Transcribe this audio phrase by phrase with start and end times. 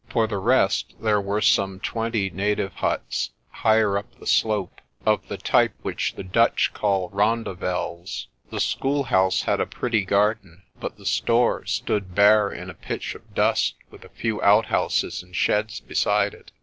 [0.09, 5.37] For the rest, there were some twenty native huts, higher up the slope, of the
[5.37, 8.25] type which the Dutch call rondavels.
[8.49, 13.35] The schoolhouse had a pretty garden, but the store stood bare in a pitch of
[13.35, 16.51] dust with a few outhouses and sheds beside it.